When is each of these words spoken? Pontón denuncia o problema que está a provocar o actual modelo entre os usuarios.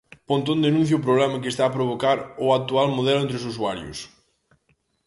Pontón 0.29 0.57
denuncia 0.67 0.99
o 0.99 1.05
problema 1.07 1.41
que 1.41 1.51
está 1.53 1.63
a 1.67 1.75
provocar 1.77 2.17
o 2.45 2.47
actual 2.59 2.87
modelo 2.97 3.21
entre 3.21 3.37
os 3.39 3.47
usuarios. 3.51 3.99